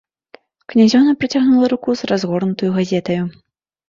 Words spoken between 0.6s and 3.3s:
Князёўна працягнула руку з разгорнутаю газетаю.